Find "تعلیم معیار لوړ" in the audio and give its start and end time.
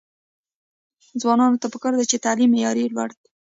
2.25-3.09